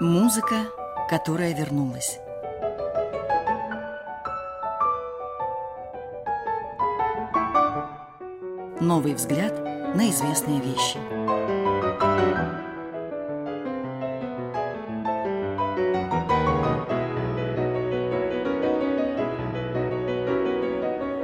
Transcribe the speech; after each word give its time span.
Музыка, 0.00 0.66
которая 1.08 1.54
вернулась. 1.54 2.18
Новый 8.78 9.14
взгляд 9.14 9.58
на 9.94 10.10
известные 10.10 10.60
вещи. 10.60 10.98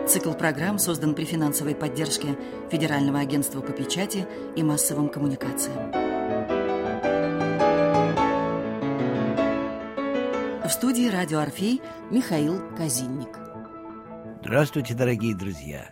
Цикл 0.08 0.32
программ 0.32 0.78
создан 0.78 1.14
при 1.14 1.26
финансовой 1.26 1.74
поддержке 1.74 2.38
Федерального 2.70 3.18
агентства 3.18 3.60
по 3.60 3.72
печати 3.72 4.26
и 4.56 4.62
массовым 4.62 5.10
коммуникациям. 5.10 6.11
В 10.72 10.74
студии 10.74 11.06
«Радио 11.06 11.40
Орфей» 11.40 11.82
Михаил 12.10 12.58
Казинник. 12.74 13.38
Здравствуйте, 14.40 14.94
дорогие 14.94 15.34
друзья! 15.34 15.90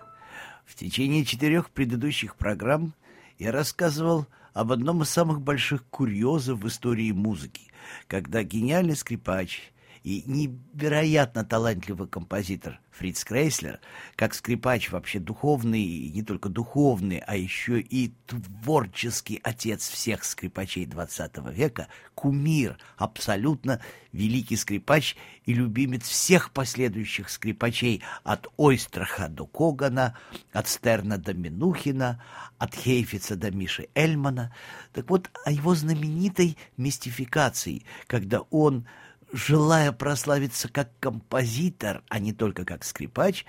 В 0.65 0.75
течение 0.75 1.27
четырех 1.27 1.69
предыдущих 1.69 2.35
программ 2.35 2.95
я 3.39 3.53
рассказывал 3.53 4.27
об 4.55 4.73
одном 4.73 5.03
из 5.03 5.11
самых 5.11 5.43
больших 5.43 5.85
курьезов 5.91 6.61
в 6.61 6.67
истории 6.67 7.13
музыки, 7.13 7.71
когда 8.07 8.43
гениальный 8.43 8.97
скрипач 8.97 9.71
и 10.03 10.23
невероятно 10.27 11.45
талантливый 11.45 12.09
композитор 12.09 12.81
Фриц 12.91 13.25
Крейслер, 13.25 13.81
как 14.17 14.35
скрипач 14.35 14.91
вообще 14.91 15.19
духовный, 15.19 15.83
и 15.83 16.11
не 16.11 16.23
только 16.23 16.49
духовный, 16.49 17.23
а 17.27 17.37
еще 17.37 17.81
и 17.81 18.13
творческий 18.27 19.41
отец 19.43 19.89
всех 19.89 20.25
скрипачей 20.25 20.85
XX 20.85 21.53
века, 21.53 21.89
кумир, 22.15 22.79
абсолютно 22.97 23.81
великий 24.13 24.57
скрипач 24.57 25.17
и 25.45 25.55
любимец 25.55 26.09
всех 26.09 26.51
последующих 26.51 27.31
скрипачей 27.31 28.03
от 28.25 28.49
Ойстраха 28.57 29.29
до 29.29 29.47
Когана, 29.47 30.17
от 30.53 30.69
Стерна 30.69 31.17
до 31.17 31.33
Минухина, 31.33 32.23
от 32.59 32.75
Хейфица 32.75 33.37
до 33.37 33.51
Миши 33.51 33.89
Эльмана. 33.95 34.55
Так 34.93 35.09
вот, 35.11 35.31
о 35.45 35.53
его 35.53 35.75
знаменитой 35.75 36.57
мистификации, 36.77 37.85
когда 38.07 38.41
он 38.51 38.87
желая 39.33 39.93
прославиться 39.93 40.69
как 40.69 40.91
композитор, 41.01 42.03
а 42.09 42.19
не 42.19 42.33
только 42.33 42.65
как 42.65 42.85
скрипач, 42.85 43.45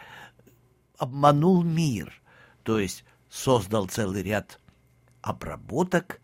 обманул 0.97 1.63
мир, 1.63 2.21
то 2.63 2.79
есть 2.79 3.03
создал 3.29 3.87
целый 3.87 4.23
ряд 4.23 4.59
обработок 5.21 6.19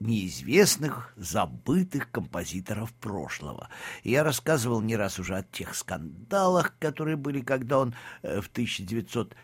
неизвестных, 0.00 1.12
забытых 1.16 2.10
композиторов 2.10 2.92
прошлого. 2.94 3.68
Я 4.02 4.24
рассказывал 4.24 4.80
не 4.80 4.96
раз 4.96 5.18
уже 5.18 5.36
о 5.36 5.42
тех 5.42 5.74
скандалах, 5.74 6.74
которые 6.78 7.16
были, 7.16 7.42
когда 7.42 7.78
он 7.78 7.94
э, 8.22 8.40
в 8.40 8.48
1900 8.48 9.34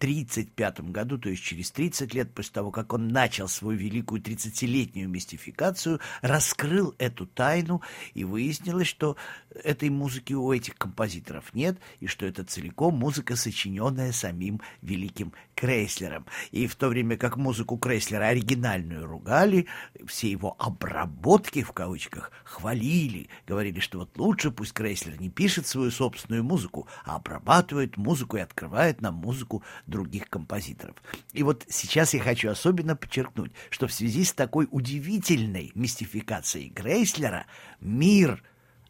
1935 0.00 0.80
году, 0.92 1.18
то 1.18 1.28
есть 1.28 1.42
через 1.42 1.70
30 1.72 2.14
лет 2.14 2.32
после 2.32 2.52
того, 2.54 2.70
как 2.70 2.94
он 2.94 3.08
начал 3.08 3.48
свою 3.48 3.78
великую 3.78 4.22
30-летнюю 4.22 5.08
мистификацию, 5.08 6.00
раскрыл 6.22 6.94
эту 6.96 7.26
тайну 7.26 7.82
и 8.14 8.24
выяснилось, 8.24 8.86
что 8.86 9.16
этой 9.50 9.90
музыки 9.90 10.32
у 10.32 10.50
этих 10.52 10.76
композиторов 10.76 11.52
нет, 11.52 11.78
и 11.98 12.06
что 12.06 12.24
это 12.24 12.44
целиком 12.44 12.94
музыка, 12.94 13.36
сочиненная 13.36 14.12
самим 14.12 14.62
великим 14.80 15.34
Крейслером. 15.54 16.24
И 16.52 16.66
в 16.66 16.76
то 16.76 16.88
время 16.88 17.18
как 17.18 17.36
музыку 17.36 17.76
Крейслера 17.76 18.28
оригинальную 18.28 19.04
ругали, 19.06 19.66
все 20.06 20.30
его 20.30 20.56
обработки, 20.58 21.62
в 21.62 21.72
кавычках, 21.72 22.32
хвалили, 22.44 23.28
говорили, 23.46 23.80
что 23.80 23.98
вот 23.98 24.16
лучше 24.16 24.50
пусть 24.50 24.72
Крейслер 24.72 25.20
не 25.20 25.28
пишет 25.28 25.66
свою 25.66 25.90
собственную 25.90 26.42
музыку, 26.42 26.88
а 27.04 27.16
обрабатывает 27.16 27.98
музыку 27.98 28.38
и 28.38 28.40
открывает 28.40 29.02
нам 29.02 29.16
музыку 29.16 29.62
других 29.90 30.28
композиторов. 30.28 30.96
И 31.32 31.42
вот 31.42 31.66
сейчас 31.68 32.14
я 32.14 32.20
хочу 32.20 32.48
особенно 32.48 32.96
подчеркнуть, 32.96 33.52
что 33.68 33.86
в 33.86 33.92
связи 33.92 34.24
с 34.24 34.32
такой 34.32 34.68
удивительной 34.70 35.72
мистификацией 35.74 36.70
Грейслера 36.70 37.46
мир 37.80 38.42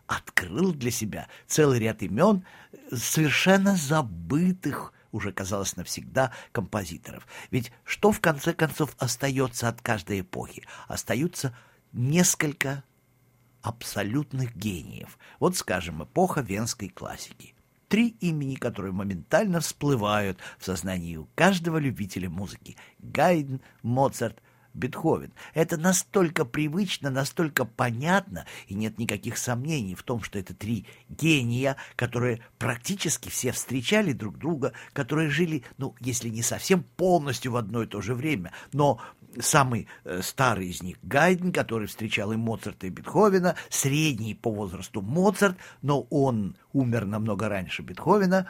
открыл 0.06 0.72
для 0.72 0.90
себя 0.90 1.28
целый 1.46 1.78
ряд 1.78 2.02
имен 2.02 2.44
совершенно 2.92 3.76
забытых 3.76 4.92
уже 5.12 5.32
казалось 5.32 5.76
навсегда 5.76 6.32
композиторов. 6.52 7.26
Ведь 7.50 7.72
что 7.84 8.12
в 8.12 8.20
конце 8.20 8.52
концов 8.52 8.94
остается 8.98 9.68
от 9.68 9.80
каждой 9.80 10.20
эпохи? 10.20 10.64
Остаются 10.86 11.56
несколько 11.92 12.84
абсолютных 13.62 14.54
гениев. 14.56 15.18
Вот, 15.38 15.56
скажем, 15.56 16.02
эпоха 16.04 16.40
венской 16.40 16.88
классики 16.88 17.54
три 17.90 18.16
имени, 18.20 18.54
которые 18.54 18.92
моментально 18.92 19.58
всплывают 19.58 20.38
в 20.58 20.64
сознании 20.64 21.16
у 21.16 21.28
каждого 21.34 21.76
любителя 21.76 22.30
музыки. 22.30 22.76
Гайден, 23.00 23.60
Моцарт, 23.82 24.40
Бетховен. 24.74 25.32
Это 25.54 25.76
настолько 25.76 26.44
привычно, 26.44 27.10
настолько 27.10 27.64
понятно, 27.64 28.46
и 28.68 28.74
нет 28.74 28.98
никаких 29.00 29.38
сомнений 29.38 29.96
в 29.96 30.04
том, 30.04 30.22
что 30.22 30.38
это 30.38 30.54
три 30.54 30.86
гения, 31.08 31.76
которые 31.96 32.40
практически 32.58 33.28
все 33.28 33.50
встречали 33.50 34.12
друг 34.12 34.38
друга, 34.38 34.72
которые 34.92 35.28
жили, 35.28 35.64
ну, 35.76 35.96
если 35.98 36.28
не 36.28 36.42
совсем 36.42 36.84
полностью 36.96 37.50
в 37.50 37.56
одно 37.56 37.82
и 37.82 37.86
то 37.86 38.00
же 38.00 38.14
время, 38.14 38.52
но 38.72 39.00
самый 39.38 39.86
э, 40.04 40.20
старый 40.22 40.68
из 40.68 40.82
них 40.82 40.96
Гайден, 41.02 41.52
который 41.52 41.86
встречал 41.86 42.32
и 42.32 42.36
Моцарта, 42.36 42.86
и 42.86 42.90
Бетховена, 42.90 43.56
средний 43.68 44.34
по 44.34 44.50
возрасту 44.50 45.02
Моцарт, 45.02 45.56
но 45.82 46.02
он 46.10 46.56
умер 46.72 47.06
намного 47.06 47.48
раньше 47.48 47.82
Бетховена, 47.82 48.46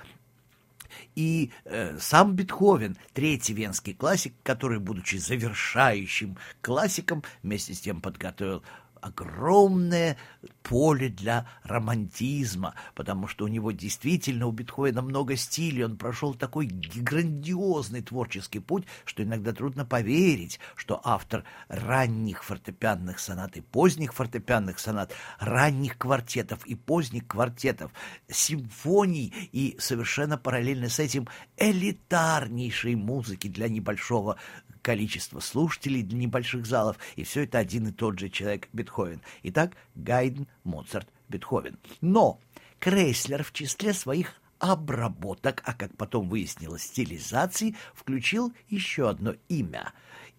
и 1.15 1.51
э, 1.65 1.99
сам 1.99 2.35
Бетховен, 2.35 2.97
третий 3.13 3.55
венский 3.55 3.95
классик, 3.95 4.35
который, 4.43 4.79
будучи 4.79 5.17
завершающим 5.17 6.37
классиком, 6.61 7.23
вместе 7.43 7.75
с 7.75 7.81
тем 7.81 8.01
подготовил 8.01 8.63
огромное 9.01 10.17
поле 10.63 11.09
для 11.09 11.47
романтизма, 11.65 12.75
потому 12.95 13.27
что 13.27 13.45
у 13.45 13.49
него 13.49 13.73
действительно, 13.73 14.47
у 14.47 14.53
Бетховена 14.53 15.03
много 15.03 15.37
стилей, 15.37 15.85
он 15.85 15.97
прошел 15.97 16.35
такой 16.35 16.67
грандиозный 16.67 18.03
творческий 18.03 18.61
путь, 18.61 18.85
что 19.05 19.23
иногда 19.23 19.53
трудно 19.53 19.85
поверить, 19.85 20.61
что 20.77 21.01
автор 21.03 21.45
ранних 21.69 22.45
фортепианных 22.45 23.19
сонат 23.19 23.57
и 23.57 23.61
поздних 23.61 24.15
фортепианных 24.15 24.79
сонат, 24.79 25.13
ранних 25.39 25.99
квартетов 25.99 26.67
и 26.67 26.75
поздних 26.75 27.27
квартетов, 27.27 27.93
симфоний 28.29 29.33
и 29.53 29.77
совершенно 29.79 30.39
параллельно 30.39 30.89
с 30.89 30.99
этим 30.99 31.29
элитарнейшей 31.57 32.95
музыки 32.95 33.49
для 33.49 33.69
небольшого 33.69 34.37
количество 34.83 35.41
слушателей 35.41 36.03
для 36.03 36.19
небольших 36.19 36.67
залов, 36.67 36.99
и 37.17 37.25
все 37.25 37.45
это 37.45 37.59
один 37.59 37.89
и 37.89 37.93
тот 37.93 38.19
же 38.19 38.29
человек 38.29 38.69
Бетховен. 38.73 39.21
Итак, 39.43 39.77
Гайден, 39.95 40.47
Моцарт, 40.65 41.09
Бетховен. 41.29 41.79
Но 42.01 42.41
Крейслер 42.79 43.43
в 43.43 43.53
числе 43.53 43.93
своих 43.93 44.35
обработок, 44.59 45.63
а 45.65 45.73
как 45.75 45.97
потом 45.97 46.29
выяснилось, 46.29 46.83
стилизации, 46.83 47.77
включил 47.95 48.53
еще 48.69 49.09
одно 49.09 49.35
имя. 49.49 49.93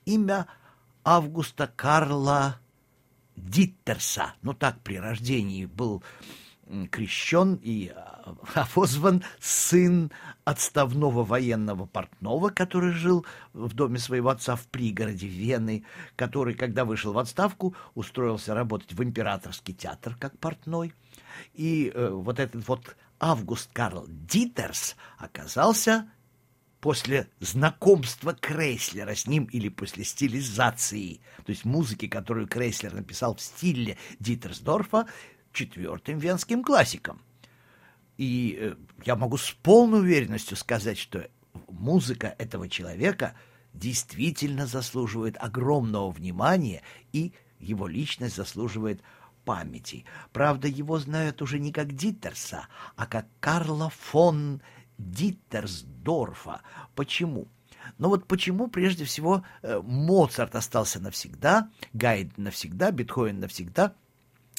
Имя 0.05 0.47
Августа 1.03 1.71
Карла 1.75 2.59
Диттерса. 3.35 4.33
Ну 4.41 4.53
так 4.53 4.79
при 4.81 4.97
рождении 4.97 5.65
был 5.65 6.03
крещен 6.91 7.59
и 7.61 7.91
опозван 8.55 9.23
сын 9.39 10.11
отставного 10.43 11.23
военного 11.23 11.85
портного, 11.85 12.49
который 12.49 12.91
жил 12.91 13.25
в 13.53 13.73
доме 13.73 13.99
своего 13.99 14.29
отца 14.29 14.55
в 14.55 14.67
пригороде 14.67 15.27
Вены, 15.27 15.83
который, 16.15 16.53
когда 16.53 16.85
вышел 16.85 17.13
в 17.13 17.19
отставку, 17.19 17.75
устроился 17.93 18.53
работать 18.53 18.93
в 18.93 19.03
императорский 19.03 19.73
театр 19.73 20.15
как 20.19 20.37
портной. 20.39 20.93
И 21.53 21.91
э, 21.93 22.09
вот 22.09 22.39
этот 22.39 22.67
вот 22.67 22.95
Август 23.19 23.69
Карл 23.71 24.05
Дитерс 24.07 24.95
оказался 25.17 26.09
после 26.79 27.29
знакомства 27.39 28.33
Крейслера 28.33 29.13
с 29.13 29.27
ним 29.27 29.45
или 29.45 29.69
после 29.69 30.03
стилизации, 30.03 31.21
то 31.45 31.51
есть 31.51 31.63
музыки, 31.63 32.07
которую 32.07 32.47
Крейслер 32.47 32.93
написал 32.93 33.35
в 33.35 33.41
стиле 33.41 33.97
Дитерсдорфа, 34.19 35.05
четвертым 35.53 36.19
венским 36.19 36.63
классиком. 36.63 37.21
И 38.17 38.57
э, 38.59 38.75
я 39.05 39.15
могу 39.15 39.37
с 39.37 39.51
полной 39.51 40.01
уверенностью 40.01 40.57
сказать, 40.57 40.97
что 40.97 41.27
музыка 41.67 42.35
этого 42.37 42.69
человека 42.69 43.33
действительно 43.73 44.67
заслуживает 44.67 45.37
огромного 45.39 46.11
внимания, 46.11 46.83
и 47.13 47.33
его 47.59 47.87
личность 47.87 48.35
заслуживает 48.35 49.01
памяти. 49.45 50.05
Правда, 50.33 50.67
его 50.67 50.99
знают 50.99 51.41
уже 51.41 51.57
не 51.57 51.71
как 51.71 51.95
Диттерса, 51.95 52.67
а 52.95 53.07
как 53.07 53.25
Карла 53.39 53.89
фон 53.89 54.61
Диттерсдорфа. 54.97 56.61
Почему? 56.95 57.47
Но 57.97 58.09
вот 58.09 58.27
почему 58.27 58.67
прежде 58.67 59.05
всего 59.05 59.43
э, 59.63 59.81
Моцарт 59.83 60.55
остался 60.55 60.99
навсегда, 60.99 61.69
Гайд 61.93 62.37
навсегда, 62.37 62.91
Бетховен 62.91 63.39
навсегда– 63.39 63.95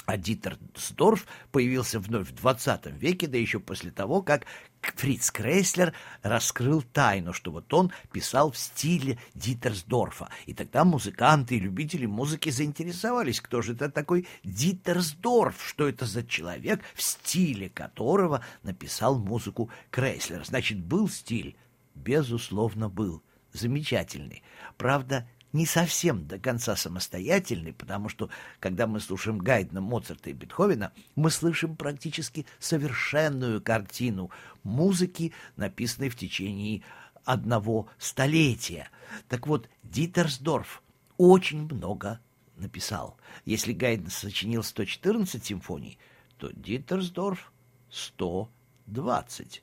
А 0.04 0.16
Диттерсдорф 0.16 1.26
появился 1.52 2.00
вновь 2.00 2.28
в 2.28 2.34
20 2.34 2.87
веке, 2.87 3.28
да 3.28 3.38
еще 3.38 3.60
после 3.60 3.93
того, 3.93 4.20
как 4.20 4.46
Фриц 4.81 5.31
Крейслер 5.31 5.94
раскрыл 6.22 6.82
тайну, 6.82 7.32
что 7.32 7.52
вот 7.52 7.72
он 7.72 7.93
писал 8.10 8.50
в 8.50 8.58
стиле 8.58 9.19
Дитерсдорфа. 9.34 10.28
И 10.46 10.54
тогда 10.54 10.84
музыканты 10.84 11.56
и 11.56 11.60
любители 11.60 12.06
музыки 12.06 12.50
заинтересовались, 12.50 13.40
кто 13.40 13.62
же 13.62 13.75
это 13.75 13.90
такой 13.90 14.26
Дитерсдорф, 14.43 15.64
что 15.64 15.88
это 15.88 16.05
за 16.05 16.25
человек, 16.25 16.81
в 16.94 17.02
стиле 17.02 17.69
которого 17.69 18.44
написал 18.64 19.19
музыку 19.19 19.70
Крейслер. 19.90 20.44
Значит, 20.44 20.81
был 20.81 21.08
стиль? 21.08 21.56
Безусловно, 21.94 22.88
был. 22.88 23.22
Замечательный. 23.52 24.43
Правда, 24.78 25.28
не 25.52 25.66
совсем 25.66 26.26
до 26.26 26.38
конца 26.38 26.76
самостоятельный, 26.76 27.72
потому 27.72 28.08
что, 28.08 28.31
когда 28.58 28.87
мы 28.87 29.00
слушаем 29.00 29.38
Гайдна, 29.38 29.81
Моцарта 29.81 30.31
и 30.31 30.32
Бетховена, 30.32 30.93
мы 31.14 31.31
слышим 31.31 31.76
практически 31.76 32.46
совершенную 32.58 33.60
картину 33.60 34.31
музыки, 34.62 35.32
написанной 35.56 36.08
в 36.08 36.16
течение 36.16 36.82
одного 37.25 37.88
столетия. 37.99 38.88
Так 39.28 39.46
вот, 39.46 39.69
Дитерсдорф 39.82 40.82
очень 41.19 41.64
много 41.64 42.20
написал. 42.56 43.16
Если 43.44 43.72
Гайден 43.72 44.10
сочинил 44.10 44.62
114 44.62 45.44
симфоний, 45.44 45.98
то 46.38 46.50
Дитерсдорф 46.52 47.52
120. 47.90 49.62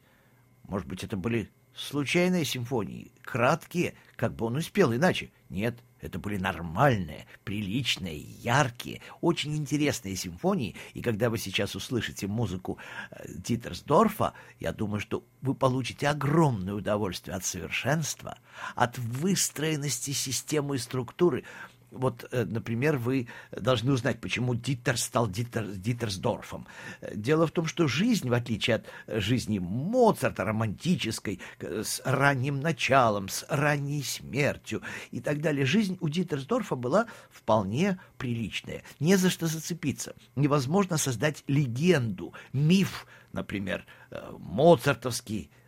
Может 0.64 0.88
быть, 0.88 1.04
это 1.04 1.18
были 1.18 1.50
случайные 1.74 2.46
симфонии, 2.46 3.12
краткие, 3.24 3.96
как 4.16 4.36
бы 4.36 4.46
он 4.46 4.58
успел 4.58 4.94
иначе. 4.94 5.32
Нет, 5.50 5.84
это 6.00 6.20
были 6.20 6.38
нормальные, 6.38 7.26
приличные, 7.44 8.20
яркие, 8.20 9.02
очень 9.20 9.58
интересные 9.58 10.16
симфонии, 10.16 10.76
и 10.94 11.02
когда 11.02 11.32
вы 11.32 11.40
сейчас 11.40 11.76
услышите 11.76 12.28
музыку 12.28 12.78
э, 13.10 13.26
Дитерсдорфа, 13.28 14.34
я 14.60 14.72
думаю, 14.74 15.00
что 15.00 15.24
вы 15.42 15.56
получите 15.56 16.08
огромное 16.08 16.76
удовольствие 16.76 17.36
от 17.36 17.44
совершенства, 17.46 18.38
от 18.76 19.00
выстроенности 19.00 20.12
системы 20.12 20.76
и 20.76 20.80
структуры, 20.80 21.44
вот, 21.92 22.28
э, 22.32 22.46
например, 22.46 22.98
вы 22.98 23.28
должны 23.52 23.92
узнать, 23.92 24.20
почему 24.20 24.56
Диттер 24.56 24.98
стал 24.98 25.30
Диттер, 25.30 25.66
Диттерсдорфом. 25.66 26.68
Дело 27.14 27.48
в 27.48 27.52
том, 27.52 27.66
что 27.66 27.88
жизнь, 27.88 28.30
в 28.30 28.34
отличие 28.34 28.78
от 28.78 28.86
жизни 29.08 29.60
Моцарта, 29.60 30.46
романтической, 30.46 31.40
с 31.60 32.02
ранним 32.06 32.60
началом, 32.60 33.30
с 33.30 33.46
ранней 33.50 34.04
смертью 34.04 34.82
и 35.12 35.20
так 35.20 35.42
далее, 35.42 35.66
жизнь 35.66 35.98
у 36.02 36.10
Диттерсдорфа 36.10 36.76
была 36.76 37.08
вполне 37.30 38.00
приличная. 38.18 38.84
Не 39.00 39.16
за 39.16 39.30
что 39.30 39.48
зацепиться. 39.48 40.16
Невозможно 40.36 40.98
создать 40.98 41.44
легенду, 41.48 42.34
миф, 42.54 43.08
например, 43.32 43.86
э, 44.12 44.32
моцартовский, 44.38 45.50
Э, 45.52 45.59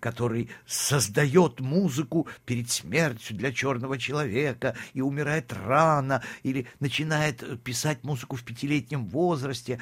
который 0.00 0.48
создает 0.66 1.60
музыку 1.60 2.26
перед 2.44 2.70
смертью 2.70 3.36
для 3.36 3.52
черного 3.52 3.98
человека 3.98 4.76
и 4.94 5.00
умирает 5.00 5.52
рано, 5.52 6.22
или 6.42 6.66
начинает 6.80 7.62
писать 7.62 8.04
музыку 8.04 8.36
в 8.36 8.44
пятилетнем 8.44 9.06
возрасте, 9.06 9.80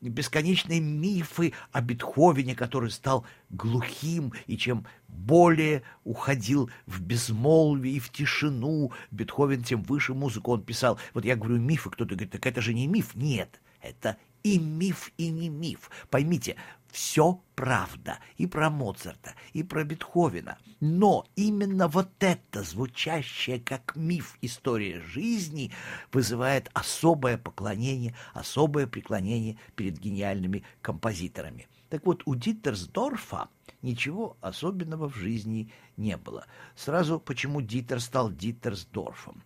бесконечные 0.00 0.80
мифы 0.80 1.52
о 1.72 1.80
Бетховене, 1.80 2.54
который 2.54 2.90
стал 2.90 3.26
глухим, 3.50 4.32
и 4.46 4.56
чем 4.56 4.86
более 5.08 5.82
уходил 6.02 6.70
в 6.86 7.00
безмолвие 7.00 7.96
и 7.96 8.00
в 8.00 8.10
тишину 8.10 8.92
Бетховен, 9.10 9.62
тем 9.62 9.82
выше 9.82 10.14
музыку 10.14 10.52
он 10.52 10.62
писал. 10.62 10.98
Вот 11.12 11.24
я 11.24 11.36
говорю 11.36 11.58
мифы, 11.58 11.90
кто-то 11.90 12.14
говорит, 12.14 12.32
так 12.32 12.46
это 12.46 12.60
же 12.60 12.74
не 12.74 12.86
миф. 12.86 13.14
Нет, 13.14 13.60
это 13.80 14.16
и 14.42 14.58
миф, 14.58 15.12
и 15.16 15.30
не 15.30 15.48
миф. 15.48 15.90
Поймите, 16.10 16.56
все 16.94 17.42
правда 17.56 18.20
и 18.36 18.46
про 18.46 18.70
Моцарта, 18.70 19.34
и 19.52 19.64
про 19.64 19.82
Бетховена. 19.82 20.58
Но 20.78 21.26
именно 21.34 21.88
вот 21.88 22.08
это, 22.20 22.62
звучащее 22.62 23.58
как 23.58 23.96
миф 23.96 24.38
история 24.42 25.00
жизни, 25.00 25.72
вызывает 26.12 26.70
особое 26.72 27.36
поклонение, 27.36 28.14
особое 28.32 28.86
преклонение 28.86 29.58
перед 29.74 29.98
гениальными 29.98 30.62
композиторами. 30.82 31.66
Так 31.88 32.06
вот, 32.06 32.22
у 32.26 32.36
Диттерсдорфа 32.36 33.48
ничего 33.82 34.36
особенного 34.40 35.10
в 35.10 35.16
жизни 35.16 35.72
не 35.96 36.16
было. 36.16 36.46
Сразу, 36.76 37.18
почему 37.18 37.60
Диттер 37.60 37.98
стал 37.98 38.30
Диттерсдорфом? 38.30 39.42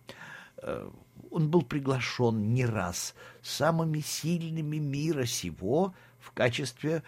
Э, 0.57 0.87
он 1.31 1.49
был 1.49 1.63
приглашен 1.63 2.53
не 2.53 2.65
раз 2.65 3.15
самыми 3.41 4.01
сильными 4.01 4.77
мира 4.77 5.25
сего 5.25 5.95
в 6.19 6.31
качестве 6.31 7.03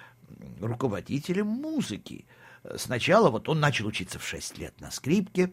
руководителем 0.59 1.47
музыки. 1.47 2.25
Сначала 2.75 3.29
вот 3.29 3.49
он 3.49 3.59
начал 3.59 3.87
учиться 3.87 4.19
в 4.19 4.25
6 4.25 4.57
лет 4.57 4.79
на 4.81 4.91
скрипке, 4.91 5.51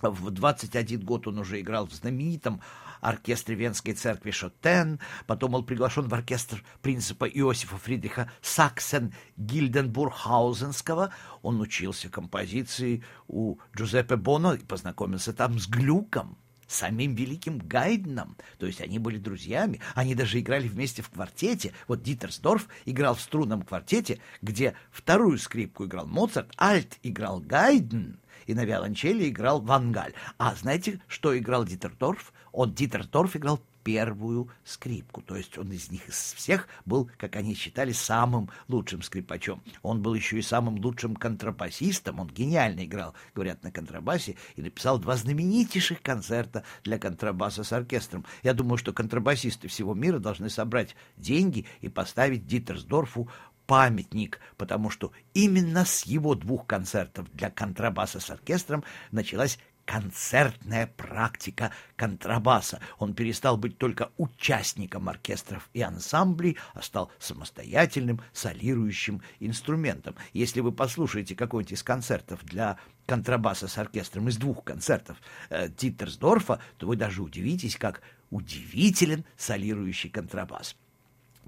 в 0.00 0.30
21 0.30 1.00
год 1.00 1.28
он 1.28 1.38
уже 1.38 1.60
играл 1.60 1.86
в 1.86 1.92
знаменитом 1.92 2.60
оркестре 3.00 3.54
Венской 3.54 3.94
церкви 3.94 4.30
Шотен, 4.30 5.00
потом 5.26 5.52
был 5.52 5.62
приглашен 5.62 6.08
в 6.08 6.14
оркестр 6.14 6.64
принципа 6.82 7.24
Иосифа 7.24 7.76
Фридриха 7.76 8.30
Саксен 8.40 9.14
Гильденбургхаузенского. 9.36 11.12
Он 11.42 11.60
учился 11.60 12.08
композиции 12.08 13.04
у 13.28 13.58
Джузеппе 13.76 14.16
Боно 14.16 14.54
и 14.54 14.64
познакомился 14.64 15.32
там 15.32 15.58
с 15.58 15.68
Глюком 15.68 16.38
самим 16.72 17.14
великим 17.14 17.58
Гайденом. 17.58 18.36
То 18.58 18.66
есть 18.66 18.80
они 18.80 18.98
были 18.98 19.18
друзьями, 19.18 19.80
они 19.94 20.14
даже 20.14 20.40
играли 20.40 20.68
вместе 20.68 21.02
в 21.02 21.10
квартете. 21.10 21.72
Вот 21.88 22.02
Дитерсдорф 22.02 22.68
играл 22.84 23.14
в 23.14 23.20
струнном 23.20 23.62
квартете, 23.62 24.20
где 24.40 24.74
вторую 24.90 25.38
скрипку 25.38 25.84
играл 25.84 26.06
Моцарт, 26.06 26.52
альт 26.58 26.98
играл 27.02 27.40
Гайден, 27.40 28.18
и 28.46 28.54
на 28.54 28.64
виолончели 28.64 29.28
играл 29.28 29.60
Вангаль. 29.60 30.14
А 30.38 30.54
знаете, 30.54 31.00
что 31.06 31.36
играл 31.36 31.64
Дитердорф? 31.64 32.32
Он, 32.52 32.74
Дитердорф, 32.74 33.36
играл 33.36 33.60
первую 33.82 34.48
скрипку. 34.64 35.22
То 35.22 35.36
есть 35.36 35.58
он 35.58 35.72
из 35.72 35.90
них 35.90 36.08
из 36.08 36.34
всех 36.34 36.68
был, 36.84 37.10
как 37.18 37.36
они 37.36 37.54
считали, 37.54 37.92
самым 37.92 38.50
лучшим 38.68 39.02
скрипачом. 39.02 39.62
Он 39.82 40.02
был 40.02 40.14
еще 40.14 40.38
и 40.38 40.42
самым 40.42 40.76
лучшим 40.76 41.16
контрабасистом. 41.16 42.20
Он 42.20 42.28
гениально 42.28 42.84
играл, 42.84 43.14
говорят, 43.34 43.62
на 43.62 43.70
контрабасе 43.70 44.36
и 44.56 44.62
написал 44.62 44.98
два 44.98 45.16
знаменитейших 45.16 46.02
концерта 46.02 46.64
для 46.84 46.98
контрабаса 46.98 47.64
с 47.64 47.72
оркестром. 47.72 48.24
Я 48.42 48.54
думаю, 48.54 48.78
что 48.78 48.92
контрабасисты 48.92 49.68
всего 49.68 49.94
мира 49.94 50.18
должны 50.18 50.50
собрать 50.50 50.96
деньги 51.16 51.66
и 51.80 51.88
поставить 51.88 52.46
Дитерсдорфу 52.46 53.28
памятник, 53.66 54.40
потому 54.56 54.90
что 54.90 55.12
именно 55.34 55.84
с 55.84 56.02
его 56.04 56.34
двух 56.34 56.66
концертов 56.66 57.30
для 57.32 57.50
контрабаса 57.50 58.20
с 58.20 58.30
оркестром 58.30 58.84
началась 59.12 59.58
концертная 59.92 60.86
практика 60.86 61.70
контрабаса. 61.96 62.80
Он 62.98 63.12
перестал 63.12 63.58
быть 63.58 63.76
только 63.76 64.10
участником 64.16 65.10
оркестров 65.10 65.68
и 65.74 65.82
ансамблей, 65.82 66.56
а 66.72 66.80
стал 66.80 67.12
самостоятельным 67.18 68.22
солирующим 68.32 69.20
инструментом. 69.38 70.14
Если 70.32 70.60
вы 70.60 70.72
послушаете 70.72 71.34
какой-нибудь 71.34 71.72
из 71.72 71.82
концертов 71.82 72.42
для 72.42 72.78
контрабаса 73.04 73.68
с 73.68 73.76
оркестром 73.76 74.28
из 74.28 74.38
двух 74.38 74.64
концертов 74.64 75.18
э, 75.50 75.68
Титтерсдорфа, 75.68 76.58
то 76.78 76.86
вы 76.86 76.96
даже 76.96 77.22
удивитесь, 77.22 77.76
как 77.76 78.00
удивителен 78.30 79.26
солирующий 79.36 80.08
контрабас. 80.08 80.74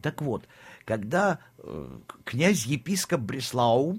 Так 0.02 0.20
вот, 0.20 0.46
когда 0.84 1.38
э, 1.56 1.98
князь-епископ 2.24 3.20
Бреслау 3.20 3.98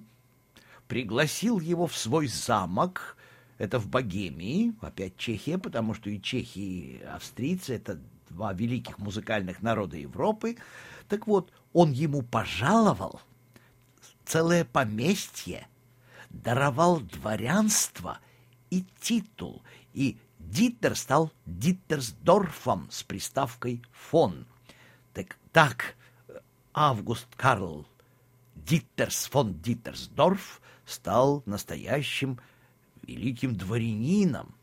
пригласил 0.88 1.60
его 1.60 1.88
в 1.88 1.98
свой 1.98 2.28
замок, 2.28 3.18
это 3.58 3.80
в 3.80 3.88
Богемии, 3.88 4.74
опять 4.82 5.18
Чехия, 5.18 5.58
потому 5.58 5.94
что 5.94 6.10
и 6.10 6.22
чехи, 6.22 6.60
и 6.60 7.04
австрийцы— 7.04 7.76
это 7.76 8.00
два 8.30 8.54
великих 8.54 8.98
музыкальных 9.00 9.62
народа 9.62 9.98
Европы. 9.98 10.58
Так 11.08 11.28
вот, 11.28 11.52
он 11.74 11.92
ему 11.92 12.22
пожаловал 12.22 13.22
целое 14.26 14.66
поместье, 14.66 15.68
даровал 16.30 17.00
дворянство 17.00 18.20
и 18.70 18.86
титул, 19.00 19.62
и 19.94 20.18
Диттер 20.40 20.96
стал 20.96 21.32
Диттерсдорфом 21.46 22.88
с 22.92 23.04
приставкой 23.04 23.82
«фон». 23.92 24.46
Так, 25.14 25.38
так 25.52 25.96
Август 26.74 27.28
Карл 27.36 27.88
Диттерс 28.54 29.28
фон 29.28 29.62
Диттерсдорф 29.62 30.62
стал 30.86 31.42
настоящим 31.46 32.40
великим 33.08 33.56
дворянином. 33.56 34.56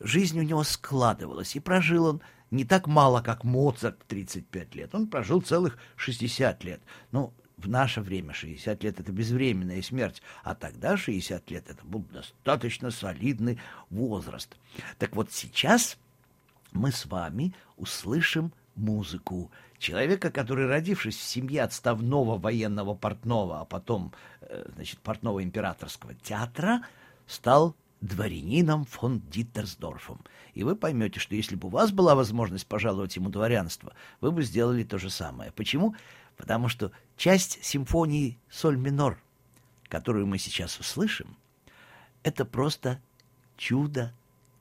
Жизнь 0.00 0.38
у 0.38 0.42
него 0.42 0.64
складывалась, 0.64 1.54
и 1.54 1.60
прожил 1.60 2.06
он 2.06 2.22
не 2.50 2.64
так 2.64 2.86
мало, 2.86 3.22
как 3.22 3.44
Моцарт 3.44 3.98
35 4.06 4.74
лет. 4.74 4.94
Он 4.94 5.06
прожил 5.06 5.40
целых 5.40 5.78
60 5.96 6.64
лет. 6.64 6.80
Ну, 7.10 7.32
в 7.56 7.68
наше 7.68 8.00
время 8.00 8.34
60 8.34 8.82
лет— 8.82 9.00
это 9.00 9.12
безвременная 9.12 9.82
смерть, 9.82 10.22
а 10.42 10.54
тогда 10.54 10.96
60 10.96 11.50
лет— 11.50 11.64
это 11.70 11.84
был 11.84 12.00
достаточно 12.12 12.90
солидный 12.90 13.58
возраст. 13.90 14.54
Так 14.98 15.14
вот 15.16 15.32
сейчас 15.32 15.96
мы 16.72 16.92
с 16.92 17.06
вами 17.06 17.54
услышим 17.76 18.52
музыку. 18.74 19.50
Человека, 19.78 20.30
который, 20.30 20.66
родившись 20.66 21.16
в 21.16 21.22
семье 21.22 21.62
отставного 21.62 22.38
военного 22.38 22.94
портного, 22.94 23.60
а 23.60 23.64
потом, 23.64 24.12
э, 24.40 24.64
значит, 24.74 24.98
портного 25.00 25.42
императорского 25.42 26.14
театра, 26.14 26.82
стал 27.26 27.76
дворянином 28.00 28.84
фон 28.84 29.20
Диттерсдорфом. 29.30 30.20
И 30.54 30.64
вы 30.64 30.76
поймете, 30.76 31.20
что 31.20 31.34
если 31.34 31.54
бы 31.54 31.68
у 31.68 31.70
вас 31.70 31.92
была 31.92 32.14
возможность 32.14 32.66
пожаловать 32.66 33.16
ему 33.16 33.30
дворянство, 33.30 33.94
вы 34.20 34.32
бы 34.32 34.42
сделали 34.42 34.82
то 34.82 34.98
же 34.98 35.08
самое. 35.08 35.52
Почему? 35.52 35.94
Потому 36.36 36.68
что 36.68 36.90
часть 37.16 37.62
симфонии 37.64 38.38
«Соль 38.50 38.76
минор», 38.76 39.22
которую 39.88 40.26
мы 40.26 40.38
сейчас 40.38 40.78
услышим, 40.80 41.36
это 42.22 42.44
просто 42.44 43.00
чудо 43.56 44.12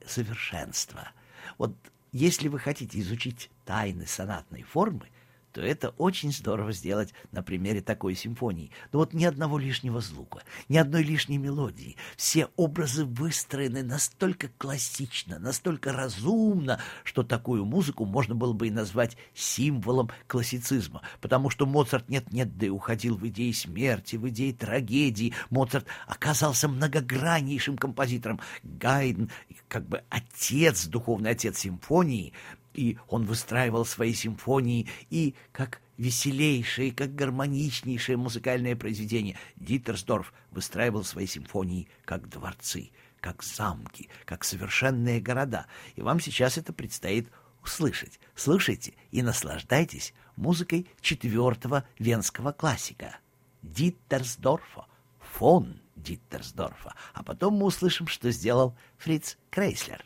совершенства. 0.06 1.10
Вот 1.58 1.76
если 2.12 2.48
вы 2.48 2.60
хотите 2.60 3.00
изучить 3.00 3.50
тайны 3.66 4.06
сонатной 4.06 4.64
формы, 4.64 5.10
то 5.52 5.62
это 5.62 5.90
очень 5.98 6.32
здорово 6.32 6.72
сделать 6.72 7.14
на 7.32 7.44
примере 7.44 7.82
такой 7.82 8.16
симфонии. 8.16 8.72
Но 8.92 9.00
вот 9.00 9.14
ни 9.14 9.26
одного 9.26 9.58
лишнего 9.58 10.02
звука, 10.02 10.44
ни 10.70 10.78
одной 10.78 11.04
лишней 11.04 11.38
мелодии. 11.38 11.98
Все 12.16 12.48
образы 12.56 13.06
выстроены 13.06 13.84
настолько 13.84 14.50
классично, 14.58 15.40
настолько 15.40 15.92
разумно, 15.92 16.80
что 17.04 17.24
такую 17.24 17.66
музыку 17.66 18.06
можно 18.06 18.36
было 18.36 18.54
бы 18.54 18.68
и 18.68 18.72
назвать 18.72 19.18
символом 19.34 20.10
классицизма. 20.28 21.02
Потому 21.20 21.50
что 21.50 21.66
Моцарт 21.66 22.10
нет-нет, 22.10 22.58
да 22.58 22.68
и 22.68 22.70
уходил 22.70 23.18
в 23.18 23.28
идеи 23.28 23.52
смерти, 23.52 24.16
в 24.16 24.28
идеи 24.30 24.52
трагедии. 24.52 25.34
Моцарт 25.50 25.86
оказался 26.08 26.68
многограннейшим 26.68 27.78
композитором. 27.78 28.40
Гайден, 28.64 29.30
как 29.68 29.88
бы 29.88 30.04
отец, 30.10 30.86
духовный 30.86 31.32
отец 31.32 31.60
симфонии, 31.60 32.34
и 32.74 32.98
он 33.08 33.26
выстраивал 33.26 33.86
свои 33.86 34.14
симфонии 34.14 34.88
и 35.10 35.36
как 35.52 35.82
веселейшее, 35.98 36.92
как 36.92 37.16
гармоничнейшее 37.16 38.18
музыкальное 38.18 38.76
произведение. 38.76 39.38
Дитерсдорф 39.56 40.34
выстраивал 40.52 41.04
свои 41.04 41.28
симфонии 41.28 41.88
как 42.06 42.28
дворцы, 42.28 42.92
как 43.20 43.44
замки, 43.44 44.10
как 44.26 44.44
совершенные 44.44 45.22
города. 45.22 45.68
И 45.96 46.02
вам 46.02 46.20
сейчас 46.20 46.58
это 46.58 46.74
предстоит 46.74 47.30
услышать. 47.64 48.20
Слушайте 48.36 48.94
и 49.12 49.22
наслаждайтесь 49.22 50.14
музыкой 50.36 50.88
четвертого 51.02 51.86
венского 52.00 52.52
классика 52.52 53.18
Диттерсдорфа, 53.62 54.88
фон 55.20 55.80
Диттерсдорфа. 55.96 56.96
А 57.14 57.24
потом 57.24 57.56
мы 57.56 57.66
услышим, 57.66 58.08
что 58.08 58.32
сделал 58.32 58.76
Фриц 58.98 59.38
Крейслер. 59.50 60.04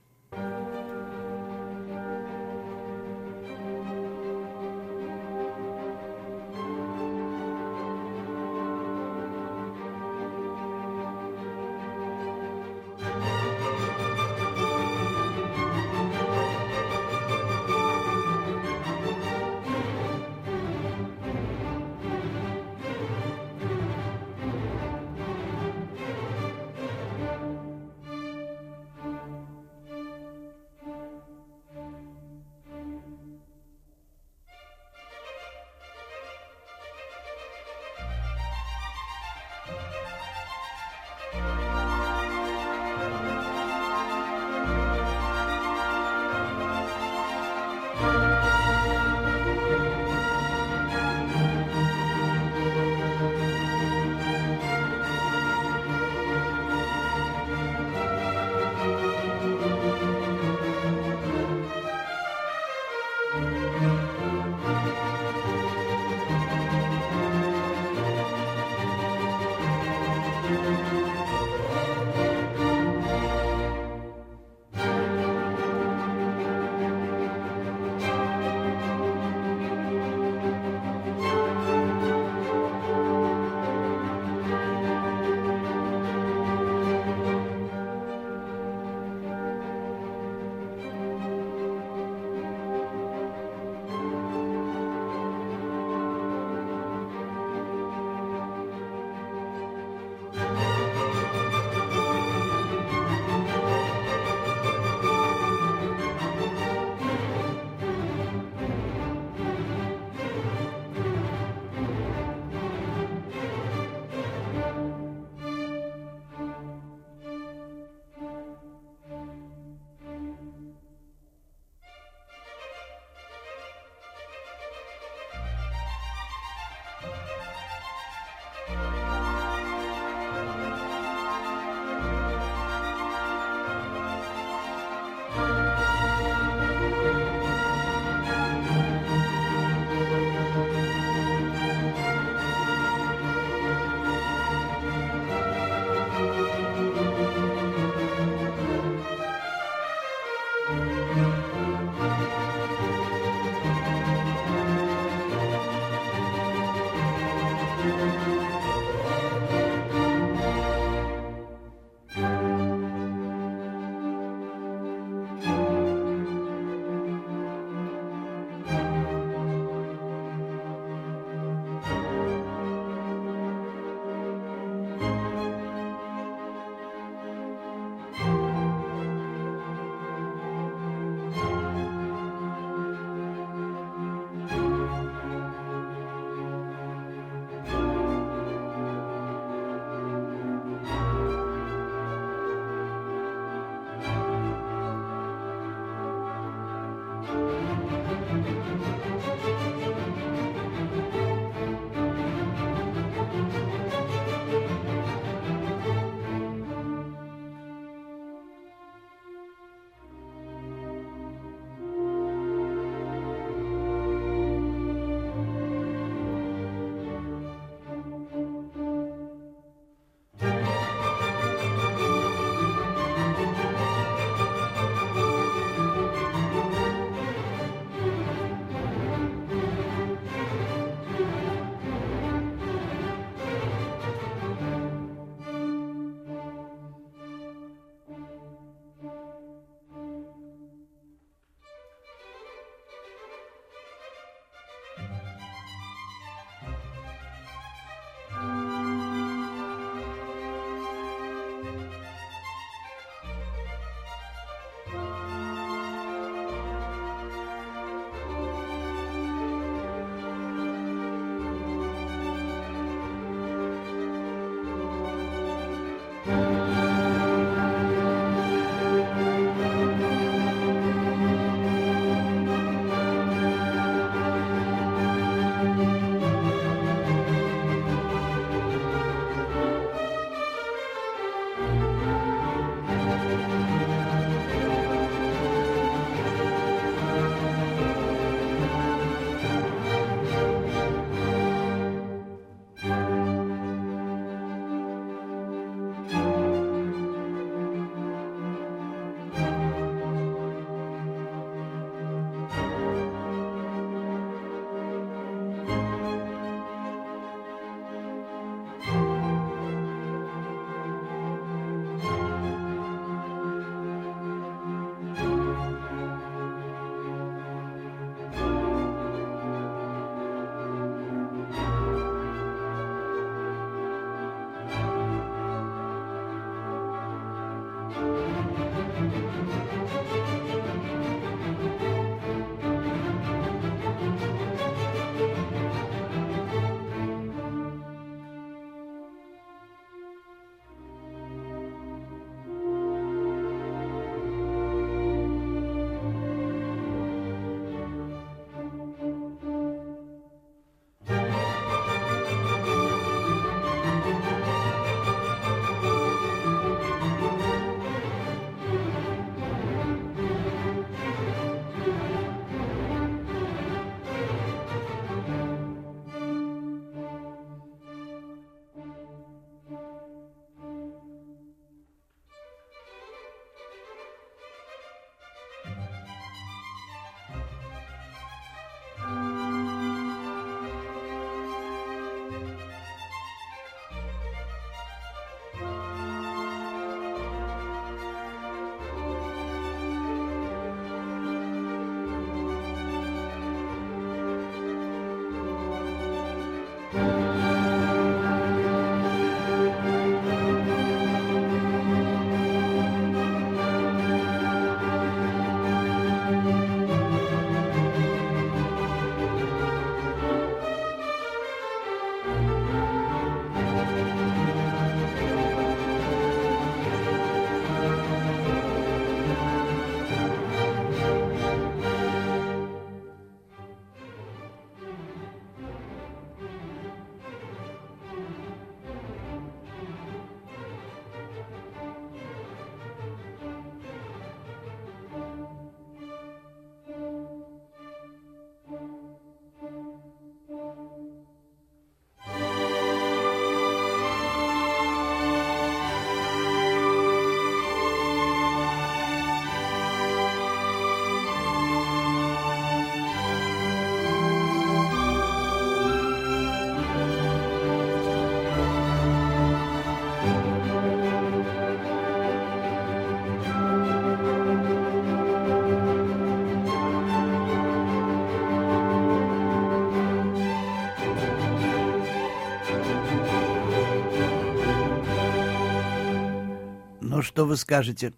Что 477.36 477.44
вы 477.44 477.58
скажете? 477.58 478.14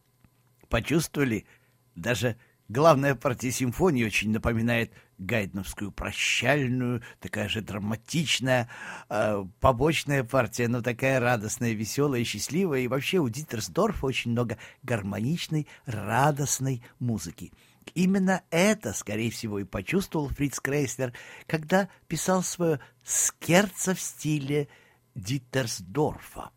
Почувствовали? 0.70 1.48
Даже 1.96 2.38
главная 2.70 3.16
партия 3.16 3.52
симфонии 3.52 4.06
очень 4.06 4.30
напоминает 4.30 4.94
гайдновскую 5.18 5.92
прощальную, 5.92 7.02
такая 7.20 7.50
же 7.50 7.62
драматичная, 7.62 8.70
э, 9.10 9.44
побочная 9.60 10.24
партия, 10.24 10.68
но 10.68 10.84
такая 10.84 11.20
радостная, 11.20 11.72
веселая, 11.72 12.24
счастливая. 12.24 12.82
И 12.82 12.88
вообще 12.88 13.18
у 13.18 13.28
Дитерсдорфа 13.28 14.06
очень 14.06 14.34
много 14.34 14.60
гармоничной, 14.84 15.66
радостной 15.88 16.84
музыки. 17.00 17.52
Именно 17.96 18.44
это, 18.52 18.94
скорее 18.94 19.32
всего, 19.32 19.58
и 19.58 19.64
почувствовал 19.64 20.30
Фриц 20.30 20.60
Крейслер, 20.60 21.12
когда 21.48 21.90
писал 22.08 22.44
свое 22.44 22.80
«Скерца» 23.04 23.96
в 23.96 24.00
стиле 24.00 24.68
Дитерсдорфа. 25.16 26.52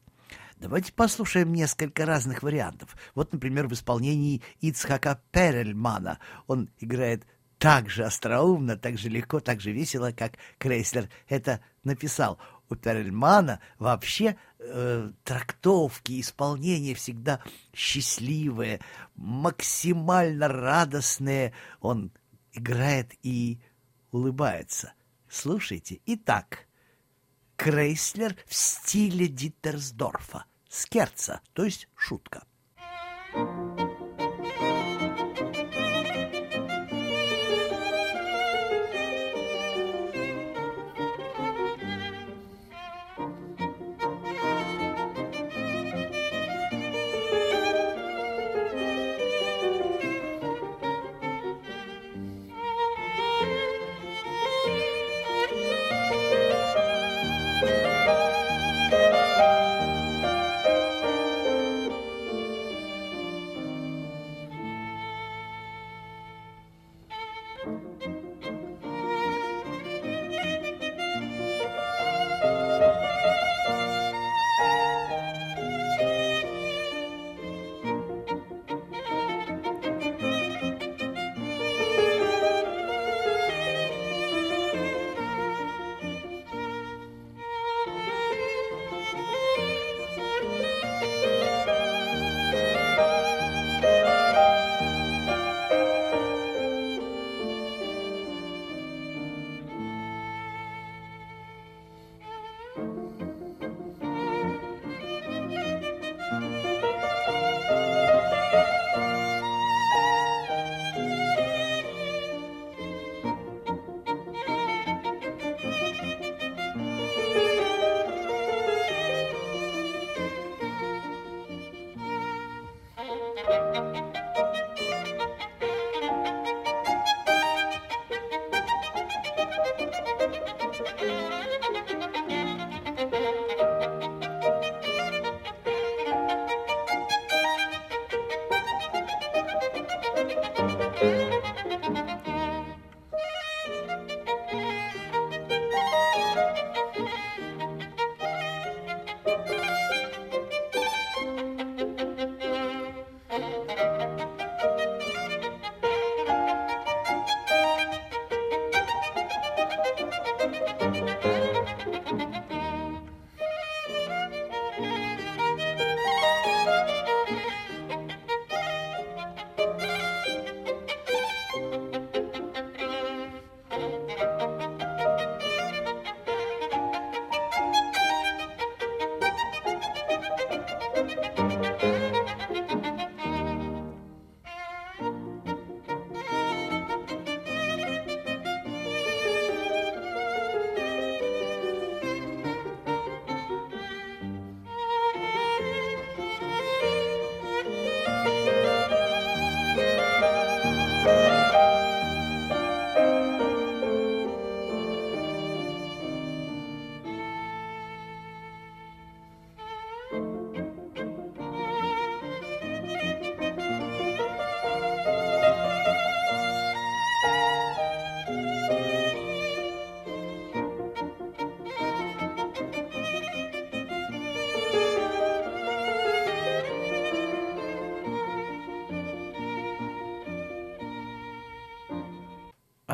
Давайте 0.60 0.92
послушаем 0.92 1.54
несколько 1.54 2.04
разных 2.04 2.42
вариантов. 2.42 2.94
Вот, 3.14 3.32
например, 3.32 3.66
в 3.66 3.72
исполнении 3.72 4.42
Ицхака 4.60 5.22
Перельмана. 5.32 6.18
Он 6.48 6.68
играет 6.78 7.24
так 7.56 7.88
же 7.88 8.04
остроумно, 8.04 8.76
так 8.76 8.98
же 8.98 9.08
легко, 9.08 9.40
так 9.40 9.62
же 9.62 9.72
весело, 9.72 10.12
как 10.12 10.34
Крейслер 10.58 11.08
это 11.28 11.60
написал. 11.82 12.38
У 12.68 12.74
Перельмана 12.74 13.60
вообще 13.78 14.36
э, 14.58 15.10
трактовки, 15.24 16.20
исполнение 16.20 16.94
всегда 16.94 17.40
счастливые, 17.72 18.80
максимально 19.16 20.46
радостные. 20.48 21.54
Он 21.80 22.12
играет 22.52 23.12
и 23.22 23.60
улыбается. 24.12 24.92
Слушайте. 25.26 26.00
Итак, 26.04 26.66
Крейслер 27.56 28.36
в 28.46 28.54
стиле 28.54 29.26
Диттерсдорфа 29.26 30.44
скерца, 30.70 31.42
то 31.52 31.64
есть 31.64 31.88
шутка. 31.94 32.44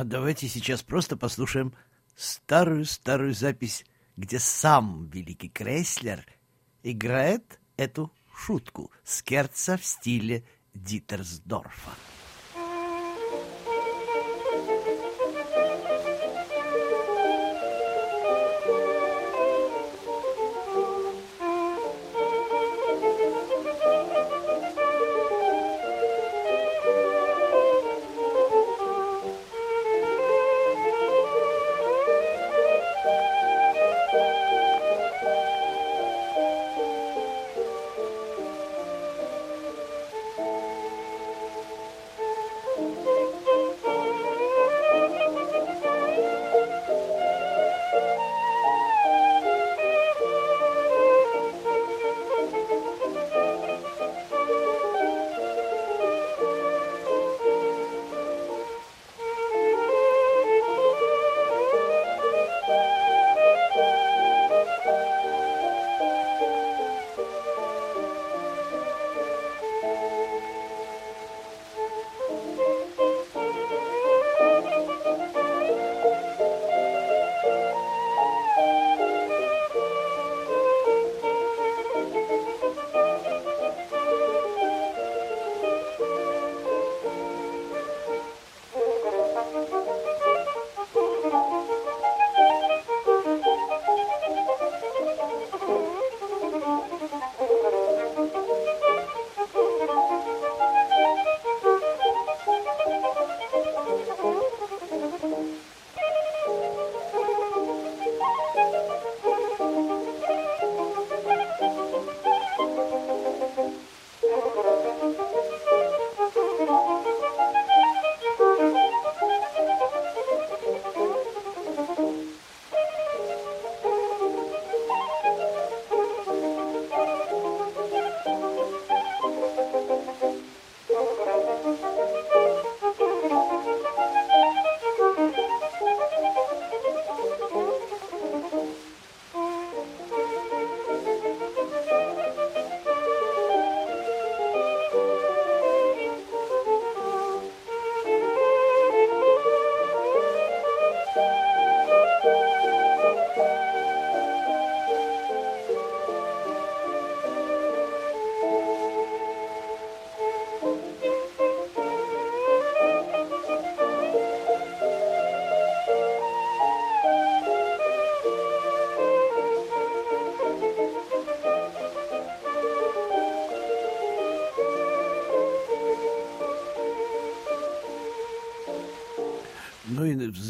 Давайте 0.06 0.48
сейчас 0.48 0.82
просто 0.82 1.16
послушаем 1.16 1.74
старую-старую 2.14 3.34
запись, 3.34 3.84
где 4.16 4.38
сам 4.38 5.08
великий 5.10 5.48
Крейслер 5.48 6.24
играет 6.82 7.60
эту 7.76 8.12
шутку 8.34 8.90
скерца 9.04 9.76
в 9.76 9.84
стиле 9.84 10.44
Дитерсдорфа. 10.74 11.90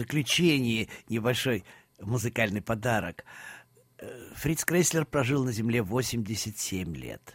Заключение 0.06 0.88
небольшой 1.08 1.64
музыкальный 2.00 2.62
подарок. 2.62 3.24
Э, 3.98 4.06
Фриц 4.36 4.64
Крейслер 4.64 5.04
прожил 5.04 5.44
на 5.44 5.50
Земле 5.50 5.82
87 5.82 6.94
лет. 6.94 7.34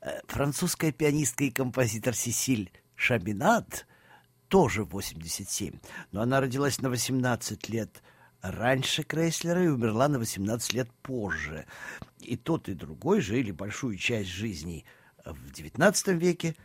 Э, 0.00 0.20
французская 0.26 0.92
пианистка 0.92 1.44
и 1.44 1.50
композитор 1.50 2.14
Сесиль 2.14 2.70
Шабинат 2.94 3.86
тоже 4.48 4.84
87, 4.84 5.78
но 6.12 6.22
она 6.22 6.40
родилась 6.40 6.80
на 6.80 6.88
18 6.88 7.68
лет 7.68 8.02
раньше 8.40 9.02
Крейслера 9.02 9.62
и 9.62 9.68
умерла 9.68 10.08
на 10.08 10.18
18 10.18 10.72
лет 10.72 10.90
позже. 11.02 11.66
И 12.20 12.36
тот, 12.36 12.70
и 12.70 12.74
другой 12.74 13.20
жили 13.20 13.50
большую 13.50 13.98
часть 13.98 14.30
жизни 14.30 14.86
в 15.22 15.50
XIX 15.50 16.16
веке 16.16 16.56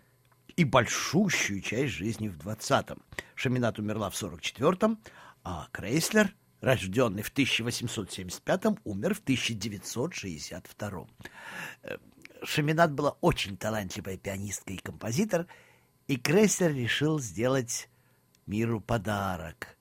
и 0.56 0.64
большущую 0.64 1.62
часть 1.62 1.94
жизни 1.94 2.30
в 2.30 2.38
20-м. 2.38 3.02
Шаминат 3.36 3.80
умерла 3.80 4.10
в 4.10 4.14
44-м, 4.14 5.00
а 5.44 5.68
Крейслер, 5.72 6.36
рожденный 6.62 7.24
в 7.24 7.34
1875-м, 7.34 8.80
умер 8.84 9.16
в 9.16 9.24
1962-м. 9.24 11.08
Э, 11.84 11.98
Шаминат 12.44 12.94
была 12.94 13.18
очень 13.22 13.58
талантливая 13.58 14.18
пианистка 14.18 14.74
и 14.74 14.78
композитор, 14.78 15.48
и 16.08 16.18
Крейслер 16.18 16.74
решил 16.74 17.20
сделать 17.20 17.90
миру 18.46 18.82
подарок. 18.82 19.78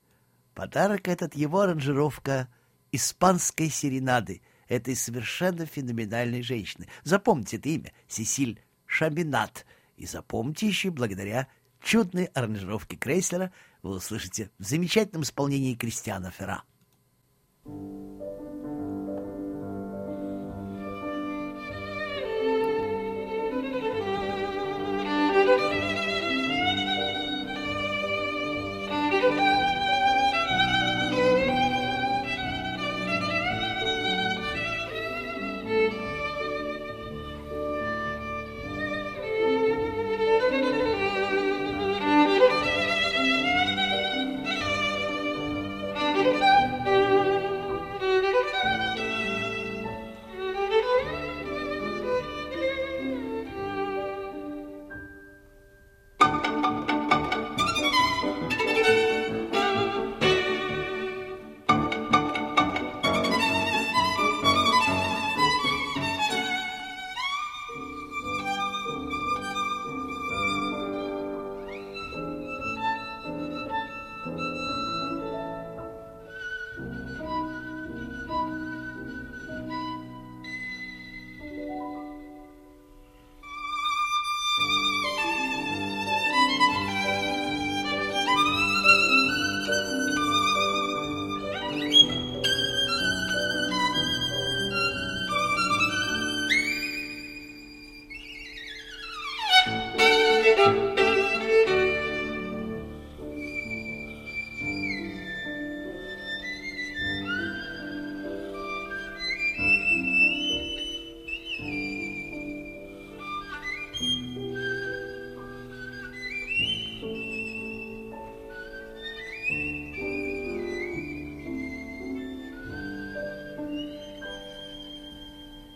Подарок 0.54 1.08
этот 1.08 1.34
его 1.34 1.60
аранжировка 1.60 2.48
испанской 2.92 3.70
серенады 3.70 4.42
этой 4.68 4.94
совершенно 4.94 5.66
феноменальной 5.66 6.42
женщины. 6.42 6.88
Запомните 7.02 7.56
это 7.56 7.68
имя— 7.68 7.92
Сесиль 8.08 8.60
Шаминат— 8.86 9.64
и 10.00 10.06
запомните 10.06 10.66
еще, 10.66 10.90
благодаря 10.90 11.46
чудной 11.82 12.24
аранжировке 12.24 12.96
Крейслера 12.96 13.52
вы 13.82 13.96
услышите 13.96 14.50
в 14.58 14.64
замечательном 14.64 15.22
исполнении 15.22 15.74
Кристиана 15.74 16.30
Ферра. 16.30 16.64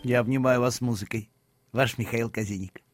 Я 0.05 0.19
обнимаю 0.19 0.61
вас 0.61 0.81
музыкой. 0.81 1.31
Ваш 1.71 1.97
Михаил 1.97 2.29
Казиник. 2.29 2.84